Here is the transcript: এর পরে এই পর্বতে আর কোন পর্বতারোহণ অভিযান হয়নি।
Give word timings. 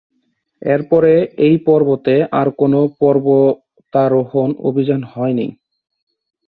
এর 0.61 0.81
পরে 0.89 1.13
এই 1.45 1.55
পর্বতে 1.67 2.15
আর 2.31 2.47
কোন 2.51 2.73
পর্বতারোহণ 3.01 4.49
অভিযান 4.69 5.01
হয়নি। 5.13 5.47